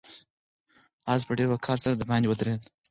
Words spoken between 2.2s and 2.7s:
ودرېد.